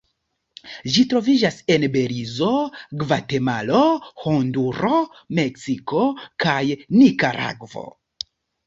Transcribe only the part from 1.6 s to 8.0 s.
en Belizo, Gvatemalo, Honduro, Meksiko kaj Nikaragvo.